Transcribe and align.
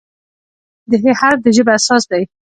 د 0.89 0.91
"ه" 1.01 1.11
حرف 1.19 1.39
د 1.43 1.47
ژبې 1.55 1.71
اساس 1.77 2.03
دی. 2.11 2.23